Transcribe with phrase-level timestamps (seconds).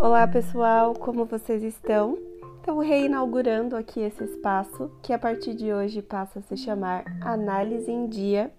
[0.00, 2.16] Olá pessoal, como vocês estão?
[2.62, 7.90] Então, reinaugurando aqui esse espaço que a partir de hoje passa a se chamar Análise
[7.90, 8.52] em Dia.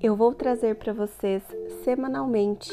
[0.00, 1.42] Eu vou trazer para vocês
[1.82, 2.70] semanalmente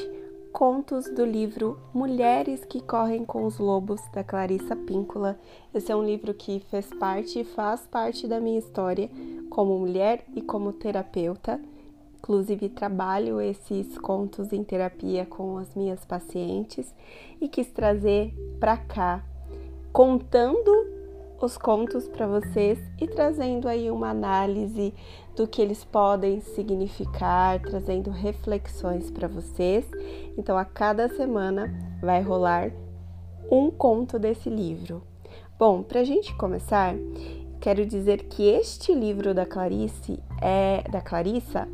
[0.54, 5.36] contos do livro Mulheres que Correm com os Lobos, da Clarissa Píncula.
[5.74, 9.10] Esse é um livro que fez parte e faz parte da minha história
[9.50, 11.60] como mulher e como terapeuta.
[12.26, 16.92] Inclusive, trabalho esses contos em terapia com as minhas pacientes
[17.40, 19.24] e quis trazer para cá,
[19.94, 20.72] contando
[21.40, 24.92] os contos para vocês e trazendo aí uma análise
[25.36, 29.86] do que eles podem significar, trazendo reflexões para vocês.
[30.36, 31.72] Então, a cada semana
[32.02, 32.72] vai rolar
[33.52, 35.04] um conto desse livro.
[35.60, 36.96] Bom, para a gente começar,
[37.62, 41.68] quero dizer que este livro da Clarice é da Clarissa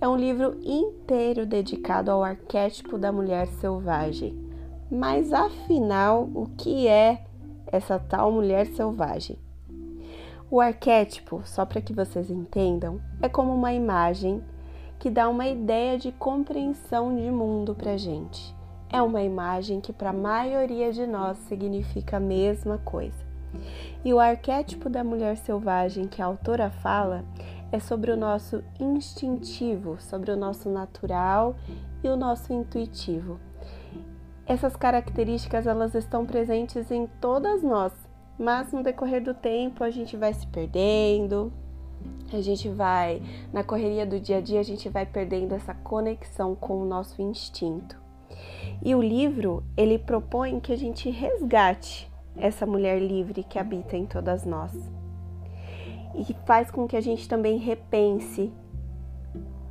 [0.00, 4.38] é um livro inteiro dedicado ao arquétipo da mulher selvagem.
[4.90, 7.24] Mas afinal, o que é
[7.66, 9.36] essa tal mulher selvagem?
[10.50, 14.42] O arquétipo, só para que vocês entendam, é como uma imagem
[14.98, 18.56] que dá uma ideia de compreensão de mundo para gente.
[18.90, 23.28] É uma imagem que para a maioria de nós significa a mesma coisa.
[24.04, 27.24] E o arquétipo da mulher selvagem que a autora fala
[27.70, 31.56] é sobre o nosso instintivo, sobre o nosso natural
[32.02, 33.38] e o nosso intuitivo.
[34.46, 37.92] Essas características elas estão presentes em todas nós,
[38.38, 41.52] mas no decorrer do tempo a gente vai se perdendo,
[42.32, 46.54] a gente vai na correria do dia a dia a gente vai perdendo essa conexão
[46.54, 47.96] com o nosso instinto.
[48.82, 54.06] E o livro ele propõe que a gente resgate essa mulher livre que habita em
[54.06, 54.97] todas nós.
[56.14, 58.52] E faz com que a gente também repense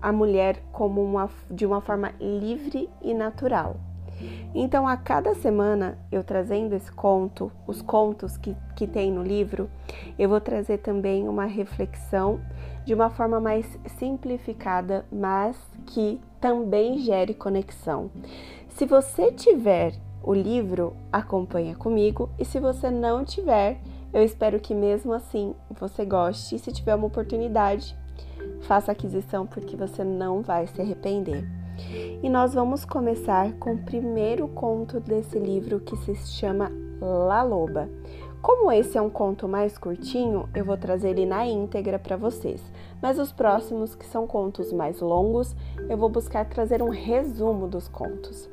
[0.02, 3.78] a mulher como uma, de uma forma livre e natural.
[4.54, 9.70] Então, a cada semana, eu trazendo esse conto, os contos que, que tem no livro,
[10.18, 12.40] eu vou trazer também uma reflexão
[12.86, 15.56] de uma forma mais simplificada, mas
[15.88, 18.10] que também gere conexão.
[18.70, 19.94] Se você tiver
[20.24, 23.80] o livro, acompanha comigo e se você não tiver,
[24.18, 27.96] eu espero que mesmo assim você goste e se tiver uma oportunidade,
[28.62, 31.48] faça aquisição porque você não vai se arrepender.
[32.24, 37.88] E nós vamos começar com o primeiro conto desse livro que se chama La Loba.
[38.42, 42.64] Como esse é um conto mais curtinho, eu vou trazer ele na íntegra para vocês.
[43.00, 45.56] Mas os próximos, que são contos mais longos,
[45.88, 48.50] eu vou buscar trazer um resumo dos contos.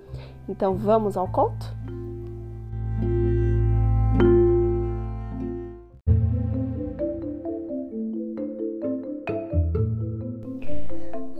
[0.46, 1.74] Então vamos ao conto?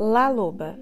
[0.06, 0.78] La Loba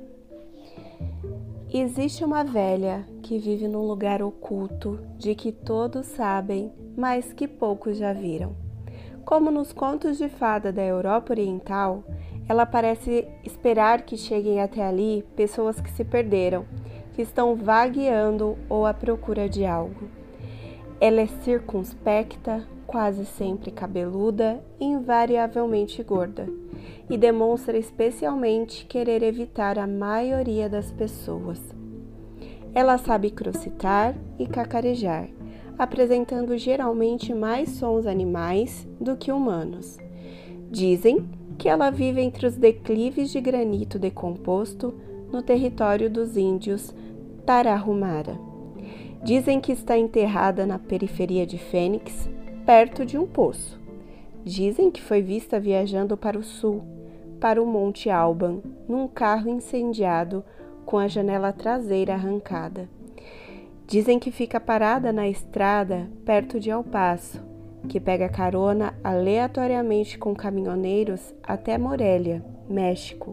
[1.72, 7.98] Existe uma velha que vive num lugar oculto de que todos sabem, mas que poucos
[7.98, 8.56] já viram.
[9.24, 12.02] Como nos contos de fada da Europa Oriental,
[12.48, 16.64] ela parece esperar que cheguem até ali pessoas que se perderam
[17.14, 20.21] que estão vagueando ou à procura de algo.
[21.02, 26.48] Ela é circunspecta, quase sempre cabeluda e invariavelmente gorda,
[27.10, 31.58] e demonstra especialmente querer evitar a maioria das pessoas.
[32.72, 35.28] Ela sabe crocitar e cacarejar,
[35.76, 39.98] apresentando geralmente mais sons animais do que humanos.
[40.70, 44.94] Dizem que ela vive entre os declives de granito decomposto
[45.32, 46.94] no território dos índios
[47.44, 48.51] Tarahumara.
[49.22, 52.28] Dizem que está enterrada na periferia de Fênix,
[52.66, 53.80] perto de um poço.
[54.44, 56.82] Dizem que foi vista viajando para o sul,
[57.38, 60.44] para o Monte Alban, num carro incendiado
[60.84, 62.88] com a janela traseira arrancada.
[63.86, 67.40] Dizem que fica parada na estrada perto de El Paso,
[67.88, 73.32] que pega carona aleatoriamente com caminhoneiros até Morelia, México,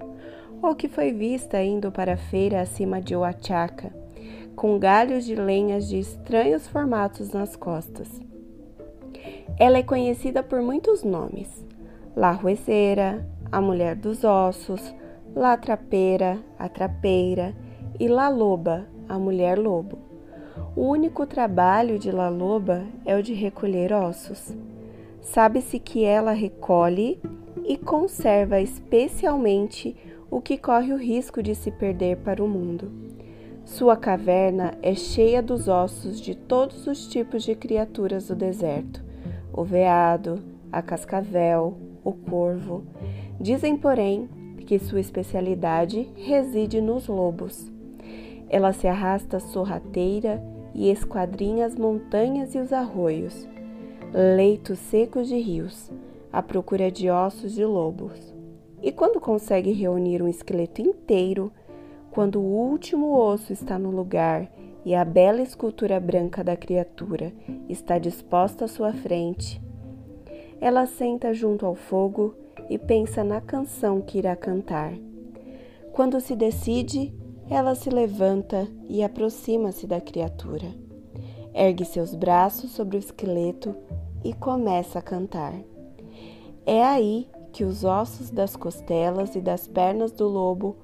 [0.62, 3.92] ou que foi vista indo para a feira acima de Oaxaca,
[4.60, 8.10] com galhos de lenhas de estranhos formatos nas costas.
[9.58, 11.66] Ela é conhecida por muitos nomes:
[12.14, 14.94] La Ruezeira, a Mulher dos Ossos,
[15.34, 17.56] La Trapeira, a Trapeira
[17.98, 19.98] e La Loba, a Mulher Lobo.
[20.76, 24.54] O único trabalho de La Loba é o de recolher ossos.
[25.22, 27.18] Sabe-se que ela recolhe
[27.64, 29.96] e conserva especialmente
[30.30, 33.19] o que corre o risco de se perder para o mundo.
[33.70, 39.02] Sua caverna é cheia dos ossos de todos os tipos de criaturas do deserto:
[39.54, 42.84] o veado, a cascavel, o corvo.
[43.40, 44.28] Dizem, porém,
[44.66, 47.72] que sua especialidade reside nos lobos.
[48.50, 50.44] Ela se arrasta sorrateira
[50.74, 53.48] e esquadrinha as montanhas e os arroios,
[54.36, 55.92] leitos secos de rios,
[56.34, 58.34] à procura de ossos de lobos.
[58.82, 61.52] E quando consegue reunir um esqueleto inteiro,
[62.12, 64.52] quando o último osso está no lugar
[64.84, 67.34] e a bela escultura branca da criatura
[67.68, 69.62] está disposta à sua frente,
[70.60, 72.36] ela senta junto ao fogo
[72.70, 74.94] e pensa na canção que irá cantar.
[75.94, 77.14] Quando se decide,
[77.50, 80.68] ela se levanta e aproxima-se da criatura.
[81.54, 83.76] Ergue seus braços sobre o esqueleto
[84.24, 85.54] e começa a cantar.
[86.66, 90.78] É aí que os ossos das costelas e das pernas do lobo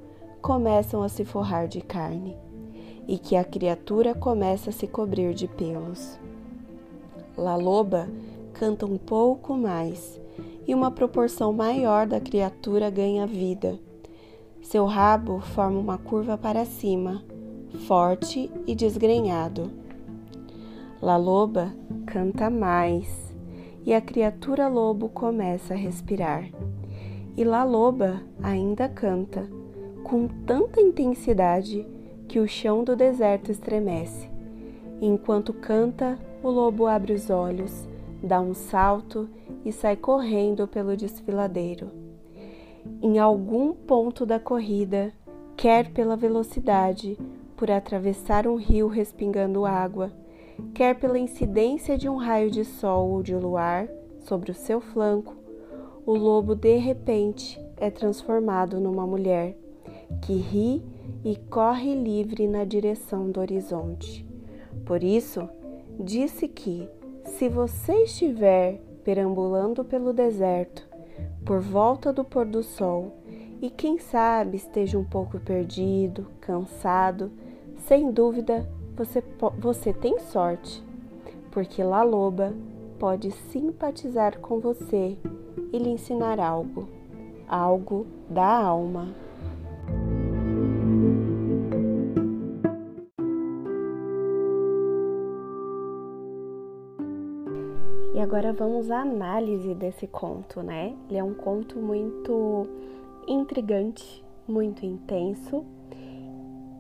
[0.45, 2.37] começam a se forrar de carne
[3.07, 6.19] e que a criatura começa a se cobrir de pelos.
[7.37, 8.07] La Loba
[8.53, 10.19] canta um pouco mais
[10.67, 13.79] e uma proporção maior da criatura ganha vida
[14.65, 17.23] seu rabo forma uma curva para cima,
[17.87, 19.71] forte e desgrenhado.
[20.99, 21.71] La Loba
[22.07, 23.31] canta mais
[23.85, 26.49] e a criatura lobo começa a respirar.
[27.37, 29.47] E La Loba ainda canta,
[30.05, 31.85] com tanta intensidade
[32.29, 34.29] que o chão do deserto estremece.
[35.01, 37.85] enquanto canta, o lobo abre os olhos,
[38.23, 39.27] dá um salto
[39.65, 42.05] e sai correndo pelo desfiladeiro
[43.01, 45.11] em algum ponto da corrida,
[45.57, 47.17] quer pela velocidade,
[47.55, 50.11] por atravessar um rio respingando água,
[50.73, 53.87] quer pela incidência de um raio de sol ou de luar
[54.19, 55.35] sobre o seu flanco,
[56.05, 59.57] o lobo de repente é transformado numa mulher
[60.21, 60.83] que ri
[61.23, 64.25] e corre livre na direção do horizonte.
[64.85, 65.47] Por isso,
[65.99, 66.87] disse que,
[67.25, 70.87] se você estiver perambulando pelo deserto
[71.45, 73.13] por volta do pôr do sol
[73.61, 77.31] e quem sabe esteja um pouco perdido, cansado,
[77.77, 79.23] sem dúvida você,
[79.59, 80.83] você tem sorte,
[81.51, 82.53] porque La Loba
[82.97, 85.17] pode simpatizar com você
[85.71, 86.87] e lhe ensinar algo,
[87.47, 89.13] algo da alma.
[98.35, 100.93] Agora vamos à análise desse conto, né?
[101.07, 102.67] Ele é um conto muito
[103.25, 105.63] intrigante, muito intenso.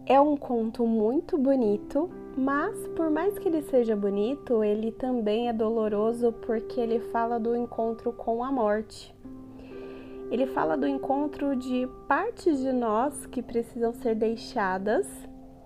[0.05, 5.53] É um conto muito bonito, mas por mais que ele seja bonito, ele também é
[5.53, 9.15] doloroso porque ele fala do encontro com a morte.
[10.29, 15.07] Ele fala do encontro de partes de nós que precisam ser deixadas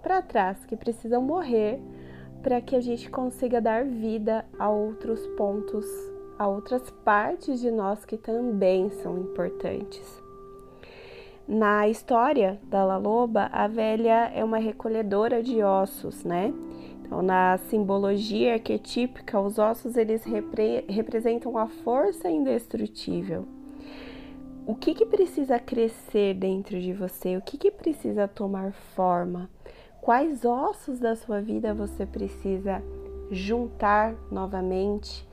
[0.04, 1.82] para trás, que precisam morrer
[2.42, 5.86] para que a gente consiga dar vida a outros pontos,
[6.38, 10.22] a outras partes de nós que também são importantes.
[11.48, 16.54] Na história da La Loba, a velha é uma recolhedora de ossos, né?
[17.02, 23.48] Então, na simbologia arquetípica, os ossos eles repre representam a força indestrutível.
[24.68, 27.36] O que, que precisa crescer dentro de você?
[27.36, 29.50] O que, que precisa tomar forma?
[30.10, 32.82] Quais ossos da sua vida você precisa
[33.30, 35.24] juntar novamente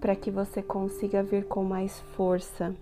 [0.00, 2.74] para que você consiga vir com mais força?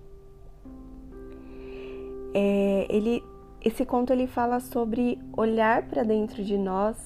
[2.33, 3.23] É, ele,
[3.63, 6.97] esse conto ele fala sobre olhar para dentro de nós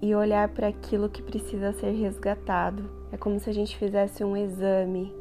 [0.00, 2.88] e olhar para aquilo que precisa ser resgatado.
[3.10, 5.12] É como se a gente fizesse um exame,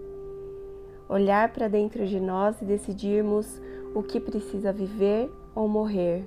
[1.10, 3.60] olhar para dentro de nós e decidirmos
[3.96, 6.24] o que precisa viver ou morrer.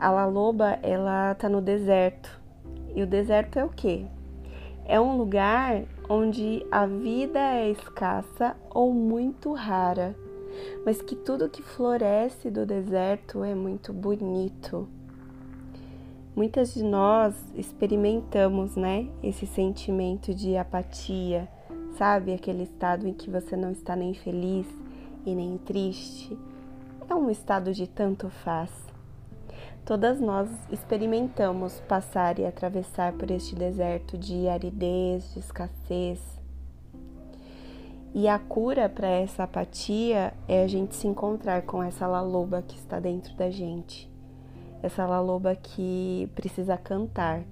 [0.00, 2.40] A La Loba, ela tá no deserto.
[2.94, 4.06] E o deserto é o quê?
[4.84, 10.16] É um lugar onde a vida é escassa ou muito rara,
[10.84, 14.88] mas que tudo que floresce do deserto é muito bonito.
[16.34, 21.48] Muitas de nós experimentamos, né, esse sentimento de apatia,
[21.98, 22.32] sabe?
[22.32, 24.66] Aquele estado em que você não está nem feliz
[25.26, 26.38] e nem triste.
[27.10, 28.87] É um estado de tanto faz.
[29.88, 36.20] Todas nós experimentamos passar e atravessar por este deserto de aridez, de escassez.
[38.14, 42.76] E a cura para essa apatia é a gente se encontrar com essa laloba que
[42.76, 44.12] está dentro da gente.
[44.82, 47.44] Essa laloba que precisa cantar,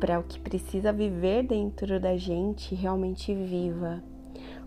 [0.00, 4.02] para o que precisa viver dentro da gente realmente viva.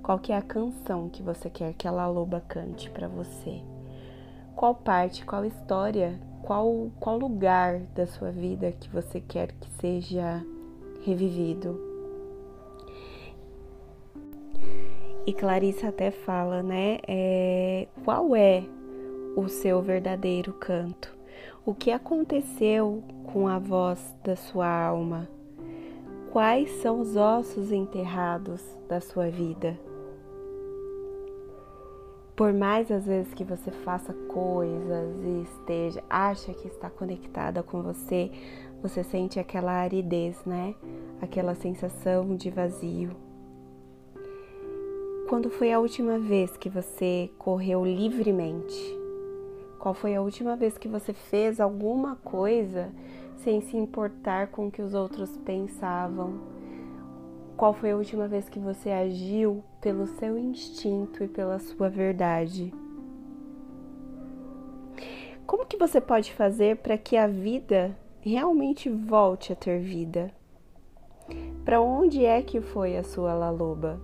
[0.01, 3.61] Qual que é a canção que você quer que a laloba cante para você?
[4.55, 10.45] Qual parte, qual história qual, qual lugar da sua vida que você quer que seja
[11.03, 11.79] revivido.
[15.25, 16.99] E Clarissa até fala, né?
[17.07, 18.63] É, qual é
[19.35, 21.15] o seu verdadeiro canto?
[21.65, 25.29] O que aconteceu com a voz da sua alma?
[26.31, 29.79] Quais são os ossos enterrados da sua vida?
[32.35, 37.83] Por mais às vezes que você faça coisas e esteja, acha que está conectada com
[37.83, 38.31] você,
[38.81, 40.73] você sente aquela aridez, né?
[41.21, 43.11] Aquela sensação de vazio.
[45.29, 48.97] Quando foi a última vez que você correu livremente?
[49.77, 52.91] Qual foi a última vez que você fez alguma coisa
[53.37, 56.41] sem se importar com o que os outros pensavam?
[57.55, 62.73] Qual foi a última vez que você agiu pelo seu instinto e pela sua verdade?
[65.45, 70.31] Como que você pode fazer para que a vida realmente volte a ter vida?
[71.65, 73.99] Para onde é que foi a sua laloba?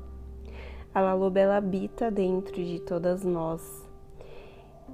[0.93, 3.87] A laloba ela habita dentro de todas nós.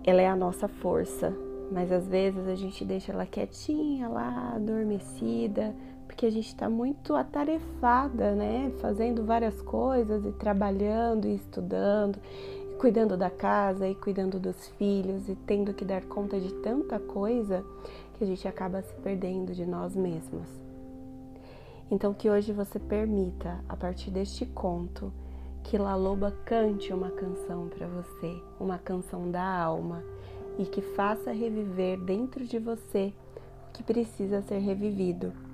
[0.03, 1.35] Ela é a nossa força,
[1.71, 5.75] mas às vezes a gente deixa ela quietinha lá, adormecida,
[6.15, 8.71] porque a gente está muito atarefada, né?
[8.79, 12.17] Fazendo várias coisas e trabalhando e estudando,
[12.71, 16.97] e cuidando da casa e cuidando dos filhos e tendo que dar conta de tanta
[16.99, 17.65] coisa
[18.13, 20.47] que a gente acaba se perdendo de nós mesmos.
[21.91, 25.11] Então que hoje você permita, a partir deste conto,
[25.65, 30.01] que La Loba cante uma canção para você, uma canção da alma,
[30.57, 33.11] e que faça reviver dentro de você
[33.67, 35.44] o que precisa ser revivido.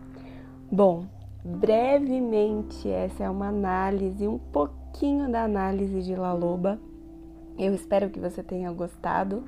[0.71, 1.03] Bom,
[1.43, 6.79] brevemente, essa é uma análise, um pouquinho da análise de La Loba.
[7.59, 9.43] Eu espero que você tenha gostado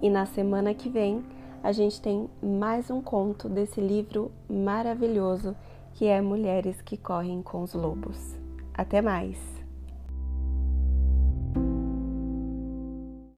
[0.00, 1.22] e na semana que vem
[1.62, 5.54] a gente tem mais um conto desse livro maravilhoso
[5.92, 8.38] que é Mulheres que Correm com os Lobos.
[8.72, 9.61] Até mais!